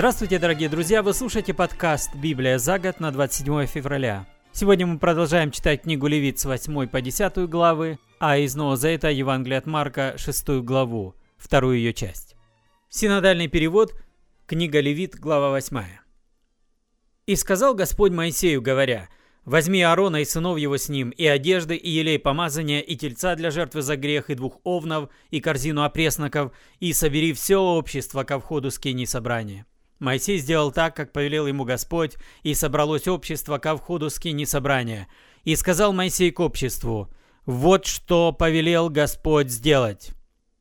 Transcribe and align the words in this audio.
Здравствуйте, 0.00 0.38
дорогие 0.38 0.70
друзья! 0.70 1.02
Вы 1.02 1.12
слушаете 1.12 1.52
подкаст 1.52 2.14
«Библия 2.14 2.56
за 2.56 2.78
год» 2.78 3.00
на 3.00 3.12
27 3.12 3.66
февраля. 3.66 4.26
Сегодня 4.50 4.86
мы 4.86 4.98
продолжаем 4.98 5.50
читать 5.50 5.82
книгу 5.82 6.06
Левит 6.06 6.38
с 6.38 6.46
8 6.46 6.88
по 6.88 7.02
10 7.02 7.46
главы, 7.50 7.98
а 8.18 8.38
из 8.38 8.54
Нового 8.54 8.78
Завета 8.78 9.10
Евангелие 9.10 9.58
от 9.58 9.66
Марка 9.66 10.14
6 10.16 10.62
главу, 10.62 11.16
вторую 11.36 11.76
ее 11.76 11.92
часть. 11.92 12.34
Синодальный 12.88 13.46
перевод, 13.46 13.92
книга 14.46 14.80
Левит, 14.80 15.16
глава 15.16 15.50
8. 15.50 15.82
«И 17.26 17.36
сказал 17.36 17.74
Господь 17.74 18.12
Моисею, 18.12 18.62
говоря, 18.62 19.10
Возьми 19.44 19.82
Аарона 19.82 20.22
и 20.22 20.24
сынов 20.24 20.56
его 20.56 20.78
с 20.78 20.88
ним, 20.88 21.10
и 21.10 21.26
одежды, 21.26 21.76
и 21.76 21.90
елей 21.90 22.18
помазания, 22.18 22.80
и 22.80 22.96
тельца 22.96 23.34
для 23.34 23.50
жертвы 23.50 23.82
за 23.82 23.96
грех, 23.96 24.30
и 24.30 24.34
двух 24.34 24.60
овнов, 24.64 25.10
и 25.28 25.42
корзину 25.42 25.82
опресноков, 25.82 26.52
и 26.78 26.94
собери 26.94 27.34
все 27.34 27.58
общество 27.60 28.24
ко 28.24 28.40
входу 28.40 28.70
скини 28.70 29.04
собрания. 29.04 29.66
Моисей 30.00 30.38
сделал 30.38 30.72
так, 30.72 30.96
как 30.96 31.12
повелел 31.12 31.46
ему 31.46 31.64
Господь, 31.64 32.16
и 32.42 32.54
собралось 32.54 33.06
общество 33.06 33.58
ко 33.58 33.76
входу 33.76 34.10
скини 34.10 34.44
собрания. 34.44 35.08
И 35.44 35.54
сказал 35.54 35.92
Моисей 35.92 36.30
к 36.30 36.40
обществу, 36.40 37.08
«Вот 37.44 37.86
что 37.86 38.32
повелел 38.32 38.88
Господь 38.88 39.50
сделать». 39.50 40.12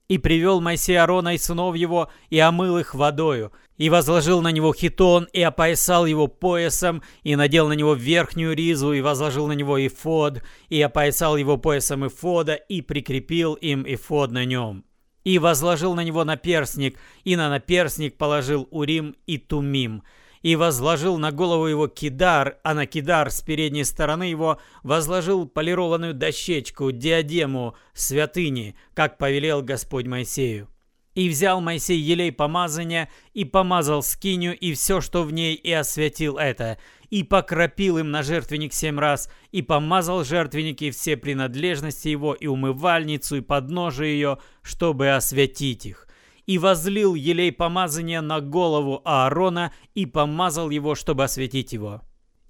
И 0.10 0.18
привел 0.18 0.60
Моисей 0.60 1.00
Аарона 1.00 1.36
и 1.36 1.38
сынов 1.38 1.76
его, 1.76 2.10
и 2.30 2.40
омыл 2.40 2.80
их 2.80 2.96
водою, 2.96 3.52
и 3.78 3.90
возложил 3.90 4.42
на 4.42 4.50
него 4.50 4.74
хитон, 4.74 5.28
и 5.34 5.42
опоясал 5.42 6.08
его 6.08 6.28
поясом, 6.28 7.04
и 7.22 7.36
надел 7.36 7.68
на 7.68 7.74
него 7.74 7.94
верхнюю 7.94 8.56
ризу, 8.56 8.92
и 8.92 9.02
возложил 9.02 9.48
на 9.48 9.54
него 9.54 9.78
ифод, 9.86 10.42
и 10.68 10.82
опоясал 10.82 11.38
его 11.38 11.58
поясом 11.58 12.08
ифода, 12.08 12.56
и 12.56 12.82
прикрепил 12.82 13.54
им 13.54 13.86
ифод 13.88 14.32
на 14.32 14.46
нем. 14.46 14.84
И 15.24 15.40
возложил 15.40 15.96
на 15.96 16.04
него 16.04 16.24
наперстник, 16.24 16.98
и 17.24 17.36
на 17.36 17.50
наперстник 17.50 18.18
положил 18.18 18.68
Урим 18.72 19.16
и 19.26 19.38
Тумим– 19.38 20.04
и 20.42 20.56
возложил 20.56 21.18
на 21.18 21.32
голову 21.32 21.68
его 21.68 21.88
кидар, 21.88 22.58
а 22.64 22.74
на 22.74 22.86
кидар 22.86 23.30
с 23.30 23.42
передней 23.42 23.84
стороны 23.84 24.24
его 24.24 24.60
возложил 24.84 25.48
полированную 25.48 26.14
дощечку, 26.14 26.92
диадему 26.92 27.76
святыни, 27.94 28.76
как 28.94 29.18
повелел 29.18 29.62
Господь 29.62 30.08
Моисею. 30.08 30.70
И 31.16 31.28
взял 31.28 31.60
Моисей 31.62 32.00
елей 32.00 32.32
помазания, 32.32 33.10
и 33.34 33.46
помазал 33.46 34.04
скиню, 34.04 34.56
и 34.56 34.74
все, 34.74 35.02
что 35.02 35.24
в 35.24 35.34
ней, 35.34 35.56
и 35.56 35.72
осветил 35.72 36.38
это, 36.38 36.78
и 37.10 37.24
покропил 37.24 37.98
им 37.98 38.12
на 38.12 38.24
жертвенник 38.24 38.74
семь 38.74 39.00
раз, 39.00 39.30
и 39.52 39.62
помазал 39.62 40.24
жертвенники 40.24 40.92
все 40.92 41.18
принадлежности 41.18 42.10
его, 42.10 42.34
и 42.34 42.48
умывальницу, 42.48 43.38
и 43.38 43.42
подножие 43.42 44.14
ее, 44.14 44.38
чтобы 44.62 45.10
осветить 45.10 45.86
их 45.86 46.10
и 46.50 46.58
возлил 46.58 47.14
елей 47.14 47.52
помазания 47.52 48.22
на 48.22 48.42
голову 48.42 49.04
Аарона 49.06 49.72
и 49.94 50.08
помазал 50.08 50.72
его, 50.72 50.96
чтобы 50.96 51.24
осветить 51.24 51.74
его. 51.74 52.02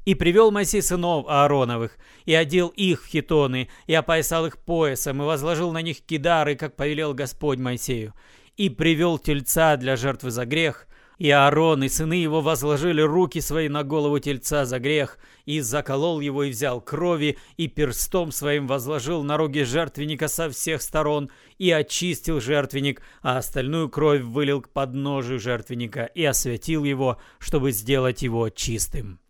И 0.05 0.15
привел 0.15 0.51
Моисей 0.51 0.81
сынов 0.81 1.25
Аароновых, 1.27 1.97
и 2.23 2.33
одел 2.33 2.69
их 2.69 3.03
в 3.03 3.07
хитоны, 3.07 3.67
и 3.87 3.93
опоясал 3.93 4.45
их 4.45 4.57
поясом, 4.57 5.21
и 5.21 5.25
возложил 5.25 5.73
на 5.73 5.81
них 5.81 5.99
кидары, 5.99 6.55
как 6.55 6.77
повелел 6.77 7.13
Господь 7.13 7.59
Моисею. 7.59 8.13
И 8.59 8.67
привел 8.67 9.17
тельца 9.17 9.77
для 9.77 9.95
жертвы 9.95 10.31
за 10.31 10.43
грех, 10.45 10.85
и 11.17 11.29
Аарон 11.29 11.81
и 11.81 11.87
сыны 11.87 12.15
его 12.15 12.41
возложили 12.41 13.01
руки 13.01 13.39
свои 13.39 13.69
на 13.69 13.85
голову 13.85 14.19
тельца 14.19 14.65
за 14.65 14.79
грех, 14.79 15.17
и 15.45 15.61
заколол 15.61 16.19
его 16.19 16.43
и 16.43 16.49
взял 16.49 16.81
крови, 16.81 17.37
и 17.55 17.69
перстом 17.69 18.33
своим 18.33 18.67
возложил 18.67 19.23
на 19.23 19.37
роги 19.37 19.61
жертвенника 19.61 20.27
со 20.27 20.49
всех 20.49 20.81
сторон, 20.81 21.29
и 21.57 21.71
очистил 21.71 22.41
жертвенник, 22.41 23.01
а 23.21 23.37
остальную 23.37 23.87
кровь 23.87 24.23
вылил 24.23 24.59
к 24.61 24.67
подножию 24.67 25.39
жертвенника, 25.39 26.03
и 26.13 26.25
осветил 26.25 26.83
его, 26.83 27.17
чтобы 27.37 27.71
сделать 27.71 28.23
его 28.23 28.49
чистым. 28.49 29.21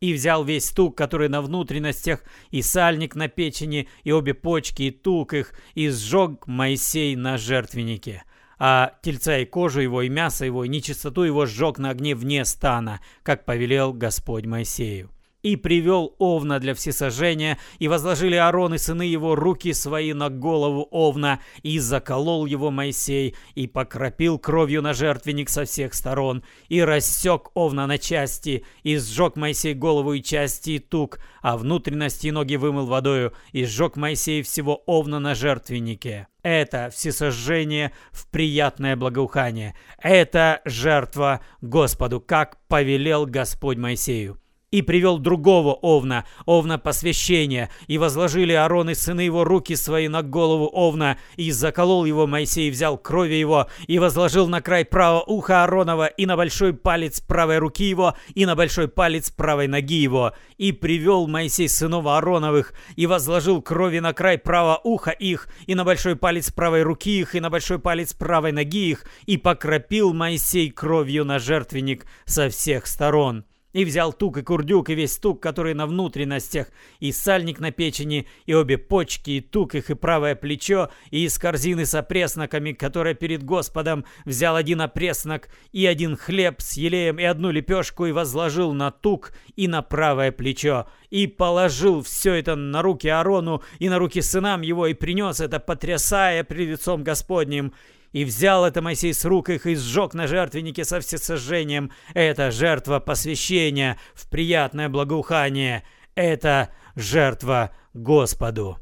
И 0.00 0.12
взял 0.12 0.42
весь 0.42 0.70
тук, 0.70 0.98
который 0.98 1.28
на 1.28 1.40
внутренностях, 1.40 2.24
и 2.50 2.62
сальник 2.62 3.14
на 3.14 3.28
печени, 3.28 3.88
и 4.02 4.10
обе 4.10 4.34
почки, 4.34 4.82
и 4.82 4.90
тук 4.90 5.34
их, 5.34 5.54
и 5.74 5.88
сжег 5.88 6.48
Моисей 6.48 7.14
на 7.14 7.38
жертвеннике 7.38 8.24
а 8.58 8.92
тельца 9.02 9.38
и 9.38 9.44
кожу 9.44 9.80
его, 9.80 10.02
и 10.02 10.08
мясо 10.08 10.44
его, 10.44 10.64
и 10.64 10.68
нечистоту 10.68 11.22
его 11.22 11.46
сжег 11.46 11.78
на 11.78 11.90
огне 11.90 12.14
вне 12.14 12.44
стана, 12.44 13.00
как 13.22 13.44
повелел 13.44 13.92
Господь 13.92 14.46
Моисею 14.46 15.10
и 15.42 15.56
привел 15.56 16.14
Овна 16.18 16.58
для 16.60 16.74
всесожжения, 16.74 17.58
и 17.78 17.88
возложили 17.88 18.36
Аарон 18.36 18.74
и 18.74 18.78
сыны 18.78 19.02
его 19.02 19.34
руки 19.34 19.72
свои 19.72 20.12
на 20.12 20.30
голову 20.30 20.88
Овна, 20.90 21.40
и 21.62 21.78
заколол 21.78 22.46
его 22.46 22.70
Моисей, 22.70 23.34
и 23.54 23.66
покропил 23.66 24.38
кровью 24.38 24.82
на 24.82 24.94
жертвенник 24.94 25.48
со 25.48 25.64
всех 25.64 25.94
сторон, 25.94 26.44
и 26.68 26.80
рассек 26.80 27.50
Овна 27.54 27.86
на 27.86 27.98
части, 27.98 28.64
и 28.82 28.96
сжег 28.96 29.36
Моисей 29.36 29.74
голову 29.74 30.14
и 30.14 30.22
части 30.22 30.70
и 30.70 30.78
тук, 30.78 31.18
а 31.42 31.56
внутренности 31.56 32.28
и 32.28 32.30
ноги 32.30 32.56
вымыл 32.56 32.86
водою, 32.86 33.32
и 33.52 33.64
сжег 33.64 33.96
Моисей 33.96 34.42
всего 34.42 34.82
Овна 34.86 35.18
на 35.18 35.34
жертвеннике. 35.34 36.28
Это 36.42 36.90
всесожжение 36.90 37.92
в 38.10 38.26
приятное 38.28 38.96
благоухание. 38.96 39.74
Это 39.98 40.60
жертва 40.64 41.40
Господу, 41.60 42.20
как 42.20 42.58
повелел 42.66 43.26
Господь 43.26 43.78
Моисею 43.78 44.41
и 44.72 44.82
привел 44.82 45.18
другого 45.18 45.74
овна, 45.74 46.24
овна 46.46 46.78
посвящения, 46.78 47.70
и 47.86 47.98
возложили 47.98 48.54
Аарон 48.54 48.90
и 48.90 48.94
сыны 48.94 49.20
его 49.20 49.44
руки 49.44 49.76
свои 49.76 50.08
на 50.08 50.22
голову 50.22 50.68
овна, 50.72 51.18
и 51.36 51.52
заколол 51.52 52.04
его 52.04 52.26
Моисей, 52.26 52.70
взял 52.70 52.98
крови 52.98 53.34
его, 53.34 53.68
и 53.86 53.98
возложил 54.00 54.48
на 54.48 54.60
край 54.60 54.84
правого 54.84 55.22
уха 55.22 55.62
Ааронова, 55.62 56.06
и 56.06 56.26
на 56.26 56.36
большой 56.36 56.72
палец 56.72 57.20
правой 57.20 57.58
руки 57.58 57.84
его, 57.84 58.16
и 58.34 58.46
на 58.46 58.56
большой 58.56 58.88
палец 58.88 59.30
правой 59.30 59.68
ноги 59.68 60.00
его, 60.00 60.32
и 60.56 60.72
привел 60.72 61.28
Моисей 61.28 61.68
сынов 61.68 62.06
Аароновых, 62.06 62.72
и 62.96 63.06
возложил 63.06 63.60
крови 63.60 63.98
на 63.98 64.14
край 64.14 64.38
правого 64.38 64.80
уха 64.82 65.10
их, 65.10 65.48
и 65.66 65.74
на 65.74 65.84
большой 65.84 66.16
палец 66.16 66.50
правой 66.50 66.82
руки 66.82 67.20
их, 67.20 67.34
и 67.34 67.40
на 67.40 67.50
большой 67.50 67.78
палец 67.78 68.14
правой 68.14 68.52
ноги 68.52 68.88
их, 68.88 69.04
и 69.26 69.36
покропил 69.36 70.14
Моисей 70.14 70.70
кровью 70.70 71.26
на 71.26 71.38
жертвенник 71.38 72.06
со 72.24 72.48
всех 72.48 72.86
сторон. 72.86 73.44
И 73.72 73.84
взял 73.84 74.12
тук 74.12 74.36
и 74.38 74.42
курдюк, 74.42 74.90
и 74.90 74.94
весь 74.94 75.16
тук, 75.16 75.40
который 75.40 75.74
на 75.74 75.86
внутренностях, 75.86 76.68
и 77.00 77.10
сальник 77.12 77.58
на 77.58 77.70
печени, 77.70 78.26
и 78.46 78.54
обе 78.54 78.78
почки, 78.78 79.30
и 79.30 79.40
тук 79.40 79.74
их, 79.74 79.90
и 79.90 79.94
правое 79.94 80.34
плечо, 80.34 80.90
и 81.10 81.24
из 81.24 81.38
корзины 81.38 81.86
с 81.86 81.94
опресноками, 81.94 82.72
которая 82.72 83.14
перед 83.14 83.42
Господом 83.42 84.04
взял 84.24 84.56
один 84.56 84.80
опреснок, 84.80 85.48
и 85.72 85.86
один 85.86 86.16
хлеб 86.16 86.60
с 86.60 86.76
елеем, 86.76 87.18
и 87.18 87.24
одну 87.24 87.50
лепешку, 87.50 88.06
и 88.06 88.12
возложил 88.12 88.72
на 88.72 88.90
тук 88.90 89.32
и 89.56 89.68
на 89.68 89.82
правое 89.82 90.32
плечо, 90.32 90.86
и 91.10 91.26
положил 91.26 92.02
все 92.02 92.34
это 92.34 92.56
на 92.56 92.82
руки 92.82 93.08
Аарону 93.08 93.62
и 93.78 93.88
на 93.88 93.98
руки 93.98 94.20
сынам 94.20 94.62
его, 94.62 94.86
и 94.86 94.94
принес 94.94 95.40
это, 95.40 95.60
потрясая 95.60 96.44
пред 96.44 96.68
лицом 96.68 97.02
Господним. 97.02 97.72
И 98.12 98.24
взял 98.24 98.64
это 98.64 98.82
Моисей 98.82 99.14
с 99.14 99.24
рук 99.24 99.48
их 99.48 99.66
и 99.66 99.74
сжег 99.74 100.14
на 100.14 100.26
жертвеннике 100.26 100.84
со 100.84 101.00
всесожжением. 101.00 101.90
Это 102.14 102.50
жертва 102.50 103.00
посвящения 103.00 103.98
в 104.14 104.28
приятное 104.28 104.88
благоухание. 104.88 105.82
Это 106.14 106.70
жертва 106.94 107.70
Господу. 107.94 108.78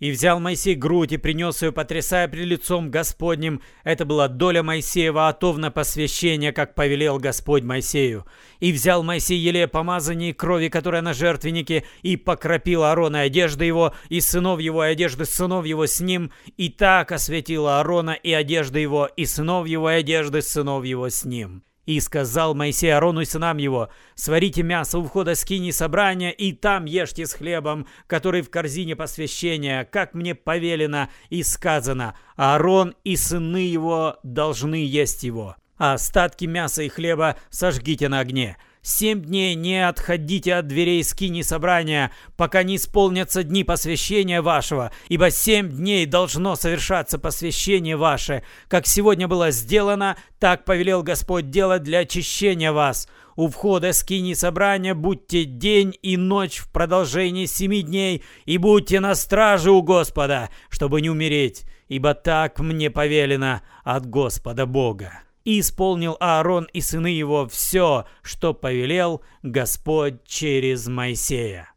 И 0.00 0.12
взял 0.12 0.38
Моисей 0.38 0.76
грудь 0.76 1.12
и 1.12 1.16
принес 1.16 1.62
ее, 1.62 1.72
потрясая 1.72 2.28
пред 2.28 2.46
лицом 2.46 2.90
Господним. 2.90 3.60
Это 3.82 4.04
была 4.04 4.28
доля 4.28 4.62
Моисеева 4.62 5.28
отов 5.28 5.56
на 5.56 5.70
посвящение, 5.70 6.52
как 6.52 6.74
повелел 6.74 7.18
Господь 7.18 7.64
Моисею. 7.64 8.24
И 8.60 8.72
взял 8.72 9.02
Моисей 9.02 9.38
еле 9.38 9.66
помазание 9.66 10.32
крови, 10.32 10.68
которая 10.68 11.02
на 11.02 11.14
жертвеннике, 11.14 11.84
и 12.02 12.16
покропил 12.16 12.84
Аарона 12.84 13.22
одежды 13.22 13.64
его, 13.64 13.92
и 14.08 14.20
сынов 14.20 14.60
его, 14.60 14.84
и 14.84 14.92
одежды 14.92 15.24
сынов 15.24 15.66
его 15.66 15.86
с 15.86 16.00
ним, 16.00 16.30
и 16.56 16.68
так 16.68 17.10
осветила 17.10 17.78
Аарона 17.78 18.12
и 18.12 18.32
одежды 18.32 18.78
его, 18.78 19.06
и 19.16 19.26
сынов 19.26 19.66
его, 19.66 19.90
и 19.90 19.94
одежды 19.94 20.42
сынов 20.42 20.84
его 20.84 21.08
с 21.08 21.24
ним. 21.24 21.62
И 21.88 22.00
сказал 22.00 22.54
Моисей 22.54 22.94
Арону 22.94 23.22
и 23.22 23.24
сынам 23.24 23.56
его, 23.56 23.88
«Сварите 24.14 24.62
мясо 24.62 24.98
у 24.98 25.04
входа 25.04 25.34
скини 25.34 25.70
собрания, 25.70 26.30
и 26.30 26.52
там 26.52 26.84
ешьте 26.84 27.24
с 27.24 27.32
хлебом, 27.32 27.86
который 28.06 28.42
в 28.42 28.50
корзине 28.50 28.94
посвящения, 28.94 29.86
как 29.86 30.12
мне 30.12 30.34
повелено 30.34 31.08
и 31.30 31.42
сказано. 31.42 32.14
Аарон 32.36 32.94
и 33.04 33.16
сыны 33.16 33.66
его 33.66 34.18
должны 34.22 34.84
есть 34.84 35.22
его. 35.22 35.56
А 35.78 35.94
остатки 35.94 36.44
мяса 36.44 36.82
и 36.82 36.90
хлеба 36.90 37.36
сожгите 37.48 38.10
на 38.10 38.18
огне». 38.18 38.58
Семь 38.90 39.20
дней 39.20 39.54
не 39.54 39.86
отходите 39.86 40.54
от 40.54 40.66
дверей 40.66 41.04
скини 41.04 41.42
собрания, 41.42 42.10
пока 42.38 42.62
не 42.62 42.76
исполнятся 42.76 43.42
дни 43.42 43.62
посвящения 43.62 44.40
вашего, 44.40 44.92
ибо 45.08 45.30
семь 45.30 45.68
дней 45.68 46.06
должно 46.06 46.56
совершаться 46.56 47.18
посвящение 47.18 47.98
ваше. 47.98 48.44
Как 48.66 48.86
сегодня 48.86 49.28
было 49.28 49.50
сделано, 49.50 50.16
так 50.38 50.64
повелел 50.64 51.02
Господь 51.02 51.50
делать 51.50 51.82
для 51.82 51.98
очищения 51.98 52.72
вас. 52.72 53.10
У 53.36 53.48
входа 53.48 53.92
скини 53.92 54.32
собрания 54.32 54.94
будьте 54.94 55.44
день 55.44 55.94
и 56.00 56.16
ночь 56.16 56.56
в 56.56 56.72
продолжении 56.72 57.44
семи 57.44 57.82
дней, 57.82 58.24
и 58.46 58.56
будьте 58.56 59.00
на 59.00 59.14
страже 59.14 59.70
у 59.70 59.82
Господа, 59.82 60.48
чтобы 60.70 61.02
не 61.02 61.10
умереть, 61.10 61.66
ибо 61.88 62.14
так 62.14 62.58
мне 62.58 62.88
повелено 62.90 63.60
от 63.84 64.06
Господа 64.06 64.64
Бога. 64.64 65.27
И 65.48 65.60
исполнил 65.60 66.18
Аарон 66.20 66.68
и 66.74 66.82
сыны 66.82 67.06
его 67.06 67.48
все, 67.48 68.04
что 68.20 68.52
повелел 68.52 69.22
Господь 69.42 70.22
через 70.24 70.88
Моисея. 70.88 71.72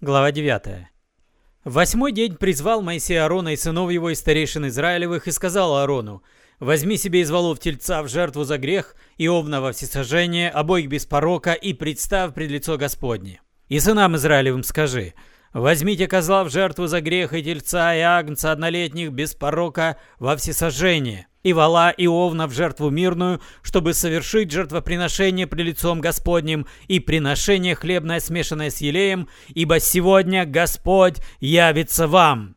Глава 0.00 0.30
9. 0.30 0.86
В 1.64 1.72
восьмой 1.72 2.12
день 2.12 2.36
призвал 2.36 2.82
Моисей 2.82 3.20
Аарона 3.20 3.52
и 3.52 3.56
сынов 3.56 3.90
его 3.90 4.10
и 4.10 4.14
старейшин 4.14 4.68
Израилевых 4.68 5.26
и 5.26 5.32
сказал 5.32 5.78
Аарону, 5.78 6.22
«Возьми 6.60 6.96
себе 6.96 7.22
из 7.22 7.32
волов 7.32 7.58
тельца 7.58 8.04
в 8.04 8.08
жертву 8.08 8.44
за 8.44 8.58
грех 8.58 8.94
и 9.16 9.26
овна 9.26 9.60
во 9.60 9.72
всесожжение, 9.72 10.48
обоих 10.48 10.88
без 10.88 11.04
порока, 11.04 11.54
и 11.54 11.72
представь 11.72 12.32
пред 12.32 12.52
лицо 12.52 12.78
Господне. 12.78 13.42
И 13.66 13.80
сынам 13.80 14.14
Израилевым 14.14 14.62
скажи, 14.62 15.14
Возьмите 15.52 16.06
козла 16.06 16.44
в 16.44 16.50
жертву 16.50 16.86
за 16.86 17.00
грех 17.00 17.32
и 17.32 17.42
тельца, 17.42 17.94
и 17.96 18.00
агнца 18.00 18.52
однолетних 18.52 19.10
без 19.10 19.34
порока 19.34 19.96
во 20.20 20.36
всесожжение, 20.36 21.26
и 21.42 21.52
вала 21.52 21.90
и 21.90 22.06
овна 22.06 22.46
в 22.46 22.52
жертву 22.52 22.90
мирную, 22.90 23.40
чтобы 23.60 23.92
совершить 23.94 24.52
жертвоприношение 24.52 25.48
при 25.48 25.62
лицом 25.62 26.00
Господним 26.00 26.66
и 26.86 27.00
приношение 27.00 27.74
хлебное, 27.74 28.20
смешанное 28.20 28.70
с 28.70 28.80
елеем, 28.80 29.28
ибо 29.48 29.80
сегодня 29.80 30.46
Господь 30.46 31.16
явится 31.40 32.06
вам». 32.06 32.54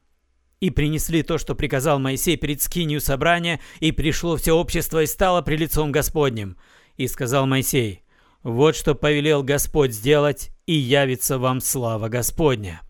И 0.59 0.69
принесли 0.69 1.23
то, 1.23 1.39
что 1.39 1.55
приказал 1.55 1.99
Моисей 1.99 2.37
перед 2.37 2.61
скинью 2.61 3.01
собрания, 3.01 3.59
и 3.79 3.91
пришло 3.91 4.37
все 4.37 4.53
общество 4.53 5.01
и 5.01 5.07
стало 5.07 5.41
при 5.41 5.57
лицом 5.57 5.91
Господним. 5.91 6.57
И 6.95 7.07
сказал 7.07 7.47
Моисей, 7.47 8.03
«Вот 8.43 8.75
что 8.75 8.93
повелел 8.93 9.41
Господь 9.43 9.93
сделать, 9.93 10.52
и 10.65 10.73
явится 10.73 11.37
вам 11.37 11.61
слава 11.61 12.09
Господня». 12.09 12.81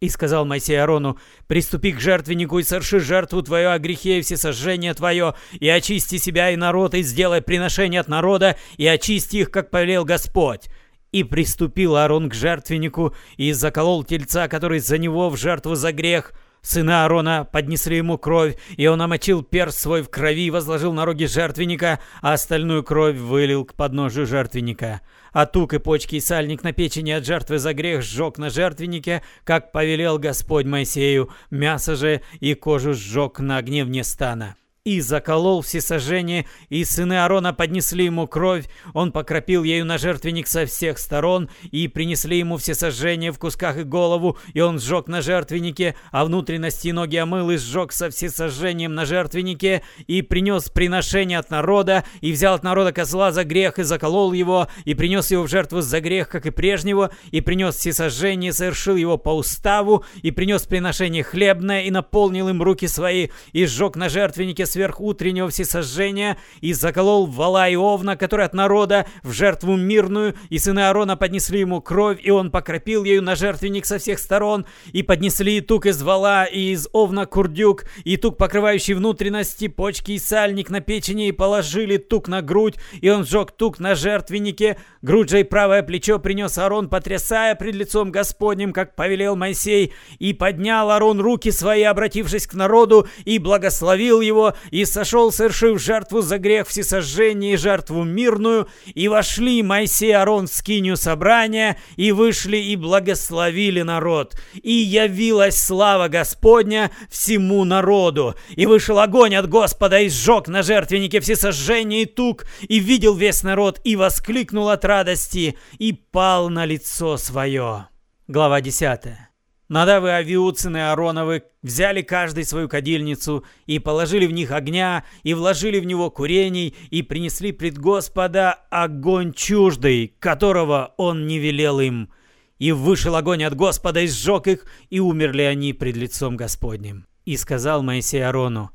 И 0.00 0.08
сказал 0.08 0.44
Моисей 0.44 0.82
Арону, 0.82 1.16
«Приступи 1.46 1.92
к 1.92 2.00
жертвеннику 2.00 2.58
и 2.58 2.64
соверши 2.64 2.98
жертву 2.98 3.40
твою 3.40 3.70
о 3.70 3.78
грехе 3.78 4.18
и 4.18 4.22
всесожжение 4.22 4.94
твое, 4.94 5.34
и 5.52 5.68
очисти 5.68 6.16
себя 6.16 6.50
и 6.50 6.56
народ, 6.56 6.94
и 6.94 7.02
сделай 7.02 7.40
приношение 7.40 8.00
от 8.00 8.08
народа, 8.08 8.56
и 8.78 8.86
очисти 8.86 9.36
их, 9.36 9.52
как 9.52 9.70
повелел 9.70 10.04
Господь». 10.04 10.68
И 11.12 11.22
приступил 11.22 11.94
Аарон 11.94 12.30
к 12.30 12.34
жертвеннику, 12.34 13.14
и 13.36 13.52
заколол 13.52 14.02
тельца, 14.02 14.48
который 14.48 14.80
за 14.80 14.98
него 14.98 15.30
в 15.30 15.36
жертву 15.36 15.76
за 15.76 15.92
грех, 15.92 16.32
Сыны 16.62 16.92
Аарона 16.92 17.44
поднесли 17.44 17.96
ему 17.96 18.18
кровь, 18.18 18.56
и 18.76 18.86
он 18.86 19.02
омочил 19.02 19.42
перст 19.42 19.80
свой 19.80 20.02
в 20.02 20.10
крови 20.10 20.46
и 20.46 20.50
возложил 20.50 20.92
на 20.92 21.04
роги 21.04 21.24
жертвенника, 21.24 21.98
а 22.20 22.34
остальную 22.34 22.84
кровь 22.84 23.16
вылил 23.16 23.64
к 23.64 23.74
подножию 23.74 24.26
жертвенника. 24.26 25.00
А 25.32 25.46
тук 25.46 25.74
и 25.74 25.78
почки 25.78 26.16
и 26.16 26.20
сальник 26.20 26.62
на 26.62 26.72
печени 26.72 27.10
от 27.10 27.26
жертвы 27.26 27.58
за 27.58 27.74
грех 27.74 28.02
сжег 28.02 28.38
на 28.38 28.48
жертвеннике, 28.48 29.22
как 29.42 29.72
повелел 29.72 30.18
Господь 30.18 30.66
Моисею, 30.66 31.30
мясо 31.50 31.96
же 31.96 32.22
и 32.38 32.54
кожу 32.54 32.94
сжег 32.94 33.40
на 33.40 33.56
огне 33.56 33.84
вне 33.84 34.04
стана 34.04 34.54
и 34.84 35.00
заколол 35.00 35.62
всесожжение, 35.62 36.44
и 36.68 36.84
сыны 36.84 37.14
Аарона 37.14 37.54
поднесли 37.54 38.06
ему 38.06 38.26
кровь, 38.26 38.64
он 38.94 39.12
покропил 39.12 39.62
ею 39.62 39.84
на 39.86 39.96
жертвенник 39.96 40.48
со 40.48 40.66
всех 40.66 40.98
сторон, 40.98 41.50
и 41.70 41.86
принесли 41.86 42.38
ему 42.38 42.56
всесожжение 42.56 43.30
в 43.30 43.38
кусках 43.38 43.78
и 43.78 43.84
голову, 43.84 44.38
и 44.54 44.60
он 44.60 44.80
сжег 44.80 45.06
на 45.06 45.22
жертвеннике, 45.22 45.94
а 46.10 46.24
внутренности 46.24 46.88
и 46.88 46.92
ноги 46.92 47.16
омыл 47.16 47.52
и 47.52 47.58
сжег 47.58 47.92
со 47.92 48.10
всесожжением 48.10 48.96
на 48.96 49.06
жертвеннике, 49.06 49.82
и 50.08 50.20
принес 50.20 50.68
приношение 50.68 51.38
от 51.38 51.50
народа, 51.50 52.02
и 52.20 52.32
взял 52.32 52.54
от 52.54 52.64
народа 52.64 52.92
козла 52.92 53.30
за 53.30 53.44
грех, 53.44 53.78
и 53.78 53.84
заколол 53.84 54.32
его, 54.32 54.66
и 54.84 54.94
принес 54.94 55.30
его 55.30 55.44
в 55.44 55.48
жертву 55.48 55.80
за 55.80 56.00
грех, 56.00 56.28
как 56.28 56.46
и 56.46 56.50
прежнего, 56.50 57.12
и 57.30 57.40
принес 57.40 57.76
всесожжение, 57.76 58.52
совершил 58.52 58.96
его 58.96 59.16
по 59.16 59.30
уставу, 59.30 60.04
и 60.22 60.32
принес 60.32 60.64
приношение 60.64 61.22
хлебное, 61.22 61.82
и 61.82 61.92
наполнил 61.92 62.48
им 62.48 62.60
руки 62.60 62.88
свои, 62.88 63.28
и 63.52 63.64
сжег 63.64 63.94
на 63.94 64.08
жертвеннике 64.08 64.66
сверх 64.72 65.00
утреннего 65.00 65.48
всесожжения 65.48 66.38
и 66.60 66.72
заколол 66.72 67.26
вала 67.26 67.68
и 67.68 67.76
овна, 67.76 68.16
который 68.16 68.46
от 68.46 68.54
народа, 68.54 69.06
в 69.22 69.32
жертву 69.32 69.76
мирную, 69.76 70.34
и 70.48 70.58
сыны 70.58 70.80
Аарона 70.80 71.16
поднесли 71.16 71.60
ему 71.60 71.80
кровь, 71.80 72.18
и 72.22 72.30
он 72.30 72.50
покропил 72.50 73.04
ею 73.04 73.22
на 73.22 73.36
жертвенник 73.36 73.86
со 73.86 73.98
всех 73.98 74.18
сторон, 74.18 74.66
и 74.92 75.02
поднесли 75.02 75.60
тук 75.60 75.86
из 75.86 76.02
вала, 76.02 76.44
и 76.44 76.72
из 76.72 76.88
овна 76.92 77.26
курдюк, 77.26 77.84
и 78.04 78.16
тук, 78.16 78.36
покрывающий 78.36 78.94
внутренности, 78.94 79.68
почки 79.68 80.12
и 80.12 80.18
сальник 80.18 80.70
на 80.70 80.80
печени, 80.80 81.28
и 81.28 81.32
положили 81.32 81.98
тук 81.98 82.28
на 82.28 82.42
грудь, 82.42 82.76
и 83.00 83.08
он 83.10 83.24
сжег 83.24 83.52
тук 83.52 83.78
на 83.78 83.94
жертвеннике, 83.94 84.78
грудь 85.02 85.30
же 85.30 85.40
и 85.40 85.44
правое 85.44 85.82
плечо 85.82 86.18
принес 86.18 86.56
Аарон, 86.58 86.88
потрясая 86.88 87.54
пред 87.54 87.74
лицом 87.74 88.10
Господним, 88.10 88.72
как 88.72 88.94
повелел 88.96 89.36
Моисей, 89.36 89.92
и 90.18 90.32
поднял 90.32 90.90
Аарон 90.90 91.20
руки 91.20 91.50
свои, 91.50 91.82
обратившись 91.82 92.46
к 92.46 92.54
народу, 92.54 93.06
и 93.24 93.38
благословил 93.38 94.20
его, 94.20 94.54
и 94.70 94.84
сошел, 94.84 95.32
совершив 95.32 95.80
жертву 95.80 96.20
за 96.20 96.38
грех 96.38 96.68
всесожжения 96.68 97.54
и 97.54 97.56
жертву 97.56 98.04
мирную, 98.04 98.68
и 98.86 99.08
вошли 99.08 99.62
Моисей 99.62 100.10
и 100.10 100.12
Аарон 100.12 100.46
в 100.46 100.52
скинию 100.52 100.96
собрания, 100.96 101.78
и 101.96 102.12
вышли 102.12 102.56
и 102.56 102.76
благословили 102.76 103.82
народ. 103.82 104.36
И 104.54 104.72
явилась 104.72 105.58
слава 105.58 106.08
Господня 106.08 106.90
всему 107.10 107.64
народу. 107.64 108.34
И 108.50 108.66
вышел 108.66 108.98
огонь 108.98 109.34
от 109.34 109.48
Господа 109.48 110.00
и 110.00 110.08
сжег 110.08 110.48
на 110.48 110.62
жертвеннике 110.62 111.20
всесожжения 111.20 112.02
и 112.02 112.06
тук, 112.06 112.46
и 112.68 112.78
видел 112.78 113.14
весь 113.14 113.42
народ, 113.42 113.80
и 113.84 113.96
воскликнул 113.96 114.68
от 114.68 114.84
радости, 114.84 115.56
и 115.78 115.92
пал 115.92 116.50
на 116.50 116.64
лицо 116.64 117.16
свое. 117.16 117.86
Глава 118.28 118.60
10. 118.60 119.31
Надавы 119.72 120.10
Авиуцины 120.10 120.90
Ароновы 120.90 121.44
взяли 121.62 122.02
каждый 122.02 122.44
свою 122.44 122.68
кадильницу 122.68 123.42
и 123.64 123.78
положили 123.78 124.26
в 124.26 124.30
них 124.30 124.50
огня, 124.50 125.02
и 125.22 125.32
вложили 125.32 125.80
в 125.80 125.86
него 125.86 126.10
курений, 126.10 126.76
и 126.90 127.00
принесли 127.00 127.52
пред 127.52 127.78
Господа 127.78 128.52
огонь 128.68 129.32
чуждый, 129.32 130.14
которого 130.18 130.92
он 130.98 131.26
не 131.26 131.38
велел 131.38 131.80
им. 131.80 132.10
И 132.58 132.70
вышел 132.70 133.16
огонь 133.16 133.44
от 133.44 133.56
Господа 133.56 134.02
и 134.02 134.08
сжег 134.08 134.46
их, 134.46 134.66
и 134.90 135.00
умерли 135.00 135.40
они 135.40 135.72
пред 135.72 135.96
лицом 135.96 136.36
Господним. 136.36 137.06
И 137.24 137.38
сказал 137.38 137.82
Моисей 137.82 138.26
Арону, 138.26 138.72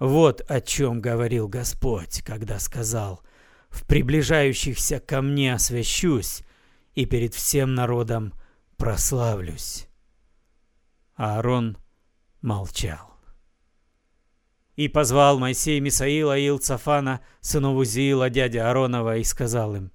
вот 0.00 0.42
о 0.48 0.60
чем 0.60 1.00
говорил 1.00 1.46
Господь, 1.46 2.22
когда 2.22 2.58
сказал, 2.58 3.22
«В 3.68 3.86
приближающихся 3.86 4.98
ко 4.98 5.22
мне 5.22 5.54
освящусь, 5.54 6.42
и 6.96 7.06
перед 7.06 7.34
всем 7.34 7.76
народом 7.76 8.32
прославлюсь». 8.76 9.86
Аарон 11.20 11.76
молчал. 12.40 13.12
И 14.74 14.88
позвал 14.88 15.38
Моисей 15.38 15.78
Мисаила 15.78 16.38
и 16.38 16.48
Илцафана, 16.48 17.20
сынов 17.42 17.76
Узиила, 17.76 18.30
дядя 18.30 18.70
Ааронова, 18.70 19.18
и 19.18 19.24
сказал 19.24 19.76
им, 19.76 19.92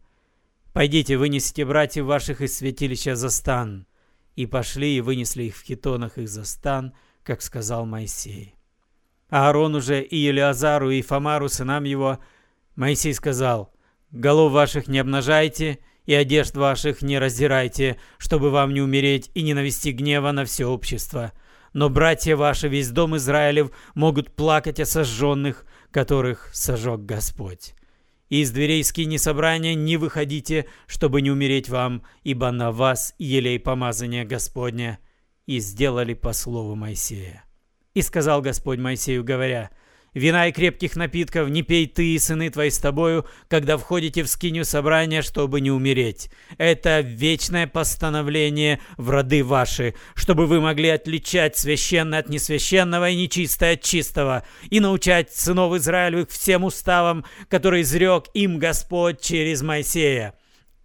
«Пойдите, 0.72 1.18
вынесите 1.18 1.66
братьев 1.66 2.06
ваших 2.06 2.42
из 2.42 2.56
святилища 2.56 3.16
за 3.16 3.32
стан». 3.32 3.88
И 4.36 4.46
пошли 4.46 4.98
и 4.98 5.02
вынесли 5.02 5.46
их 5.46 5.56
в 5.56 5.64
хитонах 5.64 6.20
их 6.20 6.30
за 6.30 6.46
стан, 6.46 6.94
как 7.24 7.42
сказал 7.42 7.88
Моисей. 7.88 8.54
А 9.28 9.48
Аарон 9.48 9.74
уже 9.74 10.04
и 10.04 10.18
Елиазару, 10.18 10.92
и 10.92 11.02
Фомару, 11.02 11.50
сынам 11.50 11.86
его, 11.86 12.20
Моисей 12.76 13.16
сказал, 13.16 13.74
«Голов 14.12 14.52
ваших 14.52 14.88
не 14.88 15.00
обнажайте, 15.00 15.80
и 16.06 16.14
одежд 16.14 16.56
ваших 16.56 17.02
не 17.02 17.20
раздирайте, 17.20 17.98
чтобы 18.18 18.50
вам 18.52 18.74
не 18.74 18.82
умереть 18.82 19.32
и 19.34 19.42
не 19.42 19.54
навести 19.54 19.92
гнева 19.92 20.32
на 20.32 20.46
все 20.46 20.66
общество. 20.66 21.34
Но 21.74 21.90
братья 21.90 22.36
ваши, 22.36 22.68
весь 22.68 22.90
дом 22.90 23.18
Израилев, 23.18 23.72
могут 23.96 24.36
плакать 24.36 24.80
о 24.80 24.86
сожженных, 24.86 25.66
которых 25.92 26.50
сожег 26.54 27.02
Господь. 27.02 27.74
из 28.30 28.52
дверей 28.52 28.84
скини 28.84 29.18
собрания 29.18 29.76
не 29.76 29.98
выходите, 29.98 30.66
чтобы 30.88 31.22
не 31.22 31.32
умереть 31.32 31.70
вам, 31.70 32.04
ибо 32.24 32.52
на 32.52 32.72
вас 32.72 33.14
елей 33.18 33.60
помазания 33.60 34.26
Господня». 34.26 35.00
И 35.46 35.60
сделали 35.60 36.16
по 36.16 36.34
слову 36.34 36.74
Моисея. 36.74 37.44
И 37.94 38.02
сказал 38.02 38.42
Господь 38.42 38.80
Моисею, 38.80 39.24
говоря,— 39.24 39.70
Вина 40.16 40.48
и 40.48 40.54
крепких 40.54 40.96
напитков 40.96 41.50
не 41.50 41.62
пей 41.62 41.88
ты 41.88 42.16
и 42.16 42.20
сыны 42.20 42.50
твои 42.50 42.70
с 42.70 42.80
тобою, 42.80 43.26
когда 43.50 43.78
входите 43.78 44.24
в 44.24 44.30
скиню 44.30 44.64
собрания, 44.64 45.22
чтобы 45.22 45.60
не 45.60 45.70
умереть. 45.72 46.30
Это 46.58 47.02
вечное 47.02 47.68
постановление 47.68 48.80
в 48.96 49.10
роды 49.10 49.44
ваши, 49.44 49.94
чтобы 50.16 50.48
вы 50.48 50.62
могли 50.62 50.88
отличать 50.88 51.58
священное 51.58 52.20
от 52.20 52.30
несвященного 52.30 53.10
и 53.10 53.16
нечистое 53.18 53.74
от 53.74 53.82
чистого, 53.82 54.46
и 54.70 54.80
научать 54.80 55.36
сынов 55.36 55.76
Израилевых 55.76 56.30
всем 56.30 56.64
уставам, 56.64 57.26
которые 57.50 57.82
изрек 57.84 58.28
им 58.34 58.58
Господь 58.58 59.20
через 59.20 59.62
Моисея. 59.64 60.34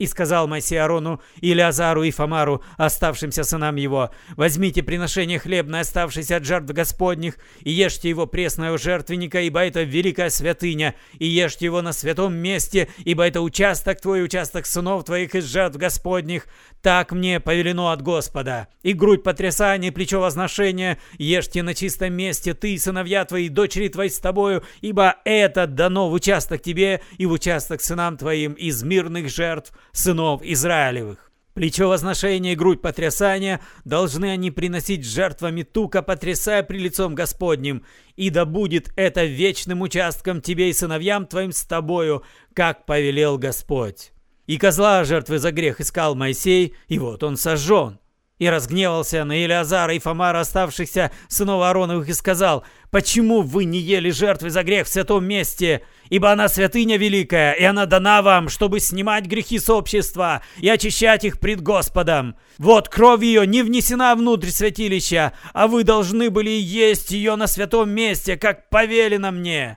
И 0.00 0.06
сказал 0.06 0.48
Моисей 0.48 0.78
Арону, 0.78 1.20
Илиазару 1.42 2.04
и 2.04 2.10
Фомару, 2.10 2.64
оставшимся 2.78 3.44
сынам 3.44 3.76
его, 3.76 4.10
«Возьмите 4.34 4.82
приношение 4.82 5.38
хлебное, 5.38 5.80
оставшееся 5.80 6.36
от 6.36 6.46
жертв 6.46 6.72
Господних, 6.72 7.36
и 7.60 7.70
ешьте 7.70 8.08
его 8.08 8.26
пресного 8.26 8.78
жертвенника, 8.78 9.42
ибо 9.42 9.60
это 9.60 9.82
великая 9.82 10.30
святыня, 10.30 10.94
и 11.18 11.26
ешьте 11.26 11.66
его 11.66 11.82
на 11.82 11.92
святом 11.92 12.34
месте, 12.34 12.88
ибо 13.04 13.26
это 13.26 13.42
участок 13.42 14.00
твой, 14.00 14.24
участок 14.24 14.64
сынов 14.64 15.04
твоих 15.04 15.34
из 15.34 15.44
жертв 15.44 15.76
Господних. 15.76 16.46
Так 16.80 17.12
мне 17.12 17.38
повелено 17.38 17.92
от 17.92 18.00
Господа. 18.00 18.68
И 18.82 18.94
грудь 18.94 19.22
потрясания, 19.22 19.92
плечо 19.92 20.18
возношения, 20.18 20.98
ешьте 21.18 21.62
на 21.62 21.74
чистом 21.74 22.14
месте, 22.14 22.54
ты, 22.54 22.78
сыновья 22.78 23.26
твои, 23.26 23.50
дочери 23.50 23.88
твои 23.88 24.08
с 24.08 24.18
тобою, 24.18 24.64
ибо 24.80 25.16
это 25.26 25.66
дано 25.66 26.08
в 26.08 26.14
участок 26.14 26.62
тебе 26.62 27.02
и 27.18 27.26
в 27.26 27.32
участок 27.32 27.82
сынам 27.82 28.16
твоим 28.16 28.54
из 28.54 28.82
мирных 28.82 29.28
жертв, 29.28 29.74
сынов 29.92 30.42
Израилевых. 30.42 31.30
Плечо 31.54 31.88
возношения 31.88 32.54
и 32.54 32.56
грудь 32.56 32.80
потрясания 32.80 33.60
должны 33.84 34.30
они 34.30 34.50
приносить 34.50 35.04
жертвами 35.04 35.62
тука, 35.62 36.00
потрясая 36.00 36.62
при 36.62 36.78
лицом 36.78 37.14
Господним, 37.14 37.84
и 38.16 38.30
да 38.30 38.44
будет 38.44 38.90
это 38.96 39.24
вечным 39.24 39.82
участком 39.82 40.40
тебе 40.40 40.70
и 40.70 40.72
сыновьям 40.72 41.26
твоим 41.26 41.52
с 41.52 41.62
тобою, 41.64 42.22
как 42.54 42.86
повелел 42.86 43.36
Господь. 43.36 44.12
И 44.46 44.58
козла 44.58 45.04
жертвы 45.04 45.38
за 45.38 45.52
грех 45.52 45.80
искал 45.80 46.16
Моисей, 46.16 46.74
и 46.88 46.98
вот 46.98 47.22
он 47.22 47.36
сожжен. 47.36 47.99
И 48.40 48.48
разгневался 48.48 49.22
на 49.24 49.44
Илиазара 49.44 49.94
и 49.94 49.98
Фомара, 49.98 50.40
оставшихся 50.40 51.12
сынов 51.28 51.62
Аароновых, 51.62 52.08
и 52.08 52.14
сказал, 52.14 52.64
«Почему 52.90 53.42
вы 53.42 53.66
не 53.66 53.78
ели 53.78 54.08
жертвы 54.10 54.48
за 54.48 54.62
грех 54.62 54.86
в 54.86 54.90
святом 54.90 55.26
месте? 55.26 55.82
Ибо 56.08 56.32
она 56.32 56.48
святыня 56.48 56.96
великая, 56.96 57.52
и 57.52 57.62
она 57.64 57.84
дана 57.84 58.22
вам, 58.22 58.48
чтобы 58.48 58.80
снимать 58.80 59.26
грехи 59.26 59.58
с 59.58 59.68
общества 59.68 60.40
и 60.56 60.70
очищать 60.70 61.22
их 61.24 61.38
пред 61.38 61.60
Господом. 61.60 62.34
Вот 62.56 62.88
кровь 62.88 63.22
ее 63.22 63.46
не 63.46 63.62
внесена 63.62 64.14
внутрь 64.16 64.48
святилища, 64.48 65.34
а 65.52 65.66
вы 65.68 65.84
должны 65.84 66.30
были 66.30 66.48
есть 66.48 67.10
ее 67.10 67.36
на 67.36 67.46
святом 67.46 67.90
месте, 67.90 68.38
как 68.38 68.70
повелено 68.70 69.32
мне». 69.32 69.76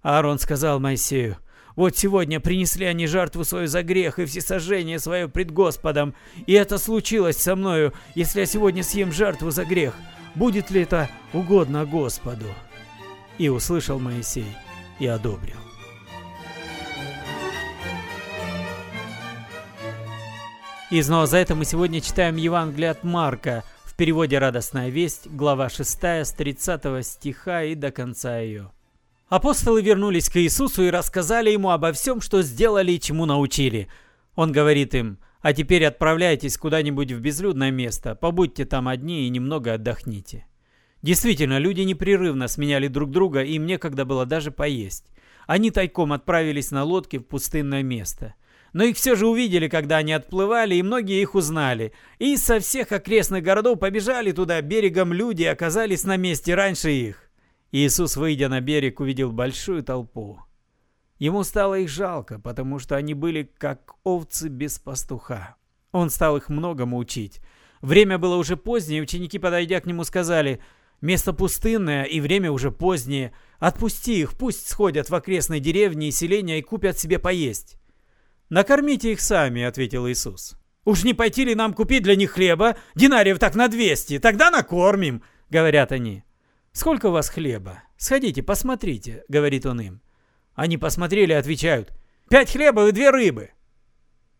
Аарон 0.00 0.38
сказал 0.38 0.80
Моисею, 0.80 1.36
вот 1.76 1.96
сегодня 1.96 2.40
принесли 2.40 2.86
они 2.86 3.06
жертву 3.06 3.44
свою 3.44 3.66
за 3.66 3.82
грех 3.82 4.18
и 4.18 4.24
всесожжение 4.24 4.98
свое 4.98 5.28
пред 5.28 5.50
Господом. 5.50 6.14
И 6.46 6.52
это 6.52 6.78
случилось 6.78 7.36
со 7.36 7.56
мною, 7.56 7.92
если 8.14 8.40
я 8.40 8.46
сегодня 8.46 8.82
съем 8.82 9.12
жертву 9.12 9.50
за 9.50 9.64
грех. 9.64 9.94
Будет 10.34 10.70
ли 10.70 10.82
это 10.82 11.08
угодно 11.32 11.84
Господу?» 11.84 12.46
И 13.38 13.48
услышал 13.48 13.98
Моисей 13.98 14.56
и 14.98 15.06
одобрил. 15.06 15.56
И 20.90 21.00
снова 21.02 21.26
за 21.26 21.38
это 21.38 21.54
мы 21.54 21.64
сегодня 21.64 22.00
читаем 22.00 22.36
Евангелие 22.36 22.90
от 22.90 23.04
Марка 23.04 23.62
в 23.84 23.94
переводе 23.94 24.38
«Радостная 24.38 24.88
весть», 24.88 25.28
глава 25.28 25.68
6 25.68 26.04
с 26.04 26.32
30 26.32 27.06
стиха 27.06 27.62
и 27.62 27.76
до 27.76 27.92
конца 27.92 28.38
ее. 28.38 28.72
Апостолы 29.30 29.80
вернулись 29.80 30.28
к 30.28 30.38
Иисусу 30.38 30.82
и 30.82 30.90
рассказали 30.90 31.50
ему 31.50 31.70
обо 31.70 31.92
всем, 31.92 32.20
что 32.20 32.42
сделали 32.42 32.90
и 32.90 33.00
чему 33.00 33.26
научили. 33.26 33.86
Он 34.34 34.50
говорит 34.50 34.92
им, 34.92 35.18
а 35.40 35.52
теперь 35.52 35.86
отправляйтесь 35.86 36.58
куда-нибудь 36.58 37.12
в 37.12 37.20
безлюдное 37.20 37.70
место, 37.70 38.16
побудьте 38.16 38.64
там 38.64 38.88
одни 38.88 39.28
и 39.28 39.30
немного 39.30 39.74
отдохните. 39.74 40.46
Действительно, 41.02 41.58
люди 41.58 41.82
непрерывно 41.82 42.48
сменяли 42.48 42.88
друг 42.88 43.12
друга, 43.12 43.44
и 43.44 43.52
им 43.52 43.66
некогда 43.66 44.04
было 44.04 44.26
даже 44.26 44.50
поесть. 44.50 45.06
Они 45.46 45.70
тайком 45.70 46.12
отправились 46.12 46.72
на 46.72 46.82
лодке 46.82 47.20
в 47.20 47.22
пустынное 47.22 47.84
место. 47.84 48.34
Но 48.72 48.82
их 48.82 48.96
все 48.96 49.14
же 49.14 49.28
увидели, 49.28 49.68
когда 49.68 49.98
они 49.98 50.12
отплывали, 50.12 50.74
и 50.74 50.82
многие 50.82 51.22
их 51.22 51.36
узнали. 51.36 51.92
И 52.18 52.36
со 52.36 52.58
всех 52.58 52.90
окрестных 52.90 53.44
городов 53.44 53.78
побежали 53.78 54.32
туда 54.32 54.60
берегом 54.60 55.12
люди 55.12 55.42
и 55.42 55.46
оказались 55.46 56.02
на 56.02 56.16
месте 56.16 56.56
раньше 56.56 56.90
их. 56.90 57.29
Иисус, 57.72 58.16
выйдя 58.16 58.48
на 58.48 58.60
берег, 58.60 59.00
увидел 59.00 59.30
большую 59.30 59.82
толпу. 59.82 60.40
Ему 61.18 61.44
стало 61.44 61.78
их 61.78 61.88
жалко, 61.88 62.40
потому 62.40 62.78
что 62.78 62.96
они 62.96 63.14
были 63.14 63.42
как 63.58 63.94
овцы 64.02 64.48
без 64.48 64.78
пастуха. 64.78 65.56
Он 65.92 66.10
стал 66.10 66.36
их 66.36 66.48
многому 66.48 66.96
учить. 66.96 67.40
Время 67.80 68.18
было 68.18 68.36
уже 68.36 68.56
позднее, 68.56 69.02
ученики, 69.02 69.38
подойдя 69.38 69.80
к 69.80 69.86
нему, 69.86 70.04
сказали, 70.04 70.60
«Место 71.00 71.32
пустынное, 71.32 72.04
и 72.04 72.20
время 72.20 72.50
уже 72.50 72.70
позднее. 72.70 73.32
Отпусти 73.58 74.20
их, 74.20 74.36
пусть 74.36 74.68
сходят 74.68 75.08
в 75.08 75.14
окрестные 75.14 75.60
деревни 75.60 76.08
и 76.08 76.12
селения 76.12 76.58
и 76.58 76.62
купят 76.62 76.98
себе 76.98 77.18
поесть». 77.18 77.76
«Накормите 78.48 79.12
их 79.12 79.20
сами»,— 79.20 79.62
ответил 79.62 80.08
Иисус. 80.08 80.56
«Уж 80.84 81.04
не 81.04 81.14
пойти 81.14 81.44
ли 81.44 81.54
нам 81.54 81.72
купить 81.72 82.02
для 82.02 82.16
них 82.16 82.32
хлеба? 82.32 82.76
Динариев 82.94 83.38
так 83.38 83.54
на 83.54 83.68
двести, 83.68 84.18
тогда 84.18 84.50
накормим»,— 84.50 85.22
говорят 85.50 85.92
они. 85.92 86.24
«Сколько 86.72 87.06
у 87.06 87.12
вас 87.12 87.28
хлеба? 87.28 87.82
Сходите, 87.96 88.42
посмотрите»,— 88.42 89.24
говорит 89.28 89.66
он 89.66 89.80
им. 89.80 90.00
Они 90.54 90.78
посмотрели 90.78 91.32
и 91.32 91.36
отвечают. 91.36 91.92
«Пять 92.28 92.52
хлебов 92.52 92.88
и 92.88 92.92
две 92.92 93.10
рыбы». 93.10 93.50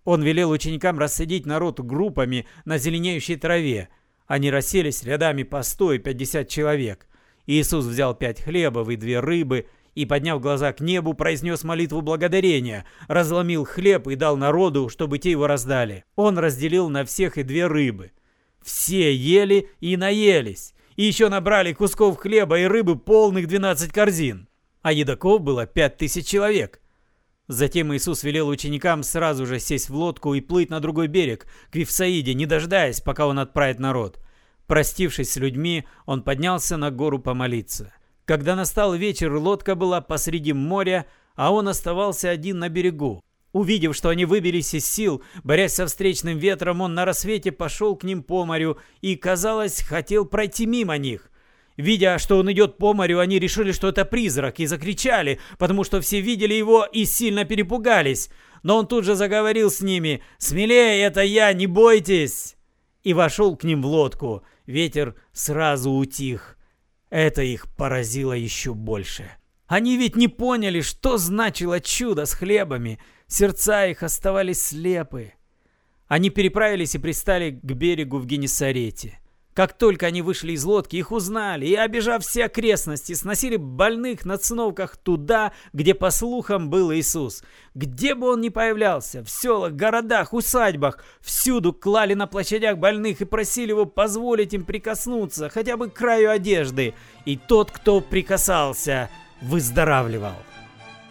Он 0.04 0.22
велел 0.22 0.50
ученикам 0.50 0.99
рассадить 0.99 1.44
народ 1.44 1.80
группами 1.80 2.46
на 2.64 2.78
зеленеющей 2.78 3.37
траве. 3.37 3.88
Они 4.26 4.50
расселись 4.50 5.02
рядами 5.02 5.42
по 5.42 5.62
сто 5.62 5.92
и 5.92 5.99
пятьдесят 5.99 6.49
человек. 6.49 7.08
Иисус 7.46 7.84
взял 7.84 8.14
пять 8.14 8.40
хлебов 8.40 8.88
и 8.88 8.96
две 8.96 9.20
рыбы 9.20 9.66
и, 9.94 10.06
подняв 10.06 10.40
глаза 10.40 10.72
к 10.72 10.80
небу, 10.80 11.14
произнес 11.14 11.64
молитву 11.64 12.00
благодарения, 12.00 12.87
разломил 13.08 13.64
хлеб 13.64 14.06
и 14.06 14.14
дал 14.14 14.37
народу, 14.37 14.88
чтобы 14.88 15.18
те 15.18 15.32
его 15.32 15.46
раздали. 15.49 16.04
Он 16.14 16.38
разделил 16.38 16.88
на 16.88 17.04
всех 17.04 17.38
и 17.38 17.42
две 17.42 17.66
рыбы. 17.66 18.12
Все 18.62 19.14
ели 19.14 19.68
и 19.80 19.96
наелись, 19.96 20.75
и 20.97 21.04
еще 21.04 21.28
набрали 21.28 21.73
кусков 21.73 22.18
хлеба 22.18 22.59
и 22.59 22.64
рыбы 22.64 22.97
полных 22.97 23.47
12 23.47 23.92
корзин. 23.92 24.49
А 24.82 24.92
едоков 24.92 25.42
было 25.42 25.66
5000 25.66 26.26
человек. 26.26 26.80
Затем 27.49 27.92
Иисус 27.94 28.23
велел 28.23 28.49
ученикам 28.49 29.02
сразу 29.02 29.44
же 29.44 29.59
сесть 29.59 29.88
в 29.88 29.94
лодку 29.94 30.35
и 30.35 30.40
плыть 30.40 30.70
на 30.70 30.80
другой 30.80 31.09
берег, 31.09 31.47
к 31.70 31.75
Вифсаиде, 31.75 32.35
не 32.35 32.47
дожидаясь, 32.47 33.00
пока 33.00 33.26
он 33.26 33.38
отправит 33.38 33.80
народ. 33.80 34.20
Простившись 34.66 35.32
с 35.32 35.37
людьми, 35.37 35.85
он 36.06 36.23
поднялся 36.23 36.76
на 36.76 36.92
гору 36.92 37.18
помолиться. 37.18 37.92
Когда 38.25 38.54
настал 38.54 38.94
вечер, 38.94 39.35
лодка 39.35 39.75
была 39.75 40.00
посреди 40.00 40.52
моря, 40.52 41.06
а 41.35 41.52
он 41.52 41.66
оставался 41.66 42.30
один 42.30 42.61
на 42.61 42.68
берегу. 42.68 43.25
Увидев, 43.52 43.97
что 43.97 44.11
они 44.11 44.25
выбились 44.25 44.75
из 44.75 44.87
сил, 44.87 45.23
борясь 45.42 45.75
со 45.75 45.87
встречным 45.87 46.38
ветром, 46.38 46.80
он 46.80 46.95
на 46.95 47.04
рассвете 47.04 47.50
пошел 47.50 47.97
к 47.97 48.04
ним 48.04 48.23
по 48.23 48.45
морю 48.45 48.78
и, 49.00 49.16
казалось, 49.16 49.83
хотел 49.83 50.25
пройти 50.25 50.66
мимо 50.66 50.99
них. 50.99 51.30
Видя, 51.76 52.19
что 52.19 52.38
он 52.38 52.52
идет 52.52 52.78
по 52.78 52.92
морю, 52.92 53.19
они 53.19 53.38
решили, 53.38 53.73
что 53.73 53.88
это 53.88 54.04
призрак, 54.04 54.61
и 54.61 54.66
закричали, 54.66 55.40
потому 55.59 55.83
что 55.83 56.00
все 56.00 56.21
видели 56.21 56.54
его 56.54 56.85
и 56.85 57.04
сильно 57.04 57.45
перепугались. 57.45 58.30
Но 58.62 58.76
он 58.76 58.87
тут 58.87 59.04
же 59.04 59.14
заговорил 59.14 59.71
с 59.71 59.80
ними 59.80 60.23
«Смелее, 60.38 61.02
это 61.02 61.23
я, 61.23 61.52
не 61.52 61.66
бойтесь!» 61.66 62.57
И 63.02 63.14
вошел 63.14 63.57
к 63.57 63.64
ним 63.64 63.83
в 63.83 63.87
лодку. 63.87 64.42
Ветер 64.66 65.16
сразу 65.33 65.90
утих. 65.90 66.59
Это 67.09 67.42
их 67.42 67.66
поразило 67.75 68.35
еще 68.35 68.75
больше. 68.75 69.30
Они 69.66 69.97
ведь 69.97 70.16
не 70.16 70.28
поняли, 70.28 70.83
что 70.83 71.16
значило 71.16 71.80
чудо 71.80 72.26
с 72.26 72.35
хлебами– 72.35 73.00
Сердца 73.30 73.87
их 73.87 74.02
оставались 74.02 74.60
слепы. 74.60 75.34
Они 76.08 76.30
переправились 76.30 76.96
и 76.96 76.99
пристали 76.99 77.52
к 77.52 77.72
берегу 77.72 78.18
в 78.18 78.26
Генесарете. 78.26 79.20
Как 79.54 79.78
только 79.78 80.06
они 80.06 80.20
вышли 80.20 80.52
из 80.52 80.64
лодки, 80.64 80.96
их 80.96 81.12
узнали 81.12 81.66
и, 81.66 81.76
обижав 81.76 82.25
все 82.25 82.46
окрестности, 82.46 83.12
сносили 83.12 83.54
больных 83.54 84.25
на 84.25 84.37
циновках 84.37 84.96
туда, 84.96 85.52
где, 85.72 85.94
по 85.94 86.10
слухам, 86.10 86.70
был 86.70 86.92
Иисус. 86.92 87.44
Где 87.75 88.16
бы 88.16 88.32
он 88.32 88.40
ни 88.40 88.49
появлялся, 88.49 89.22
в 89.22 89.30
селах, 89.30 89.75
городах, 89.75 90.32
усадьбах, 90.32 91.04
всюду 91.20 91.72
клали 91.72 92.14
на 92.14 92.26
площадях 92.26 92.78
больных 92.78 93.20
и 93.20 93.25
просили 93.25 93.70
его 93.70 93.87
позволить 93.87 94.54
им 94.54 94.64
прикоснуться 94.64 95.49
хотя 95.50 95.76
бы 95.76 95.88
к 95.88 95.94
краю 95.94 96.32
одежды. 96.32 96.94
И 97.26 97.37
тот, 97.37 97.70
кто 97.70 98.00
прикасался, 98.00 99.08
выздоравливал. 99.40 100.34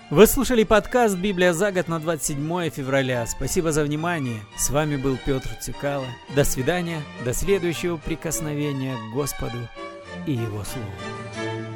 Вы 0.09 0.25
слушали 0.25 0.63
подкаст 0.63 1.15
«Библия 1.17 1.53
за 1.53 1.71
год» 1.71 1.87
на 1.87 1.99
27 1.99 2.71
февраля. 2.71 3.27
Спасибо 3.27 3.71
за 3.71 3.83
внимание. 3.83 4.41
С 4.57 4.71
вами 4.71 4.95
был 4.95 5.19
Петр 5.23 5.49
Цикало. 5.61 6.07
До 6.35 6.43
свидания. 6.43 7.03
До 7.23 7.31
следующего 7.31 7.97
прикосновения 7.97 8.95
к 8.95 9.13
Господу 9.13 9.69
и 10.25 10.31
Его 10.31 10.63
Слову. 10.63 11.68